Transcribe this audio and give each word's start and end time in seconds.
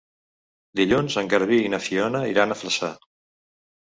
Dilluns 0.79 1.17
en 1.21 1.29
Garbí 1.33 1.59
i 1.65 1.67
na 1.73 1.79
Fiona 1.87 2.21
iran 2.31 2.57
a 2.57 2.57
Flaçà. 2.63 2.91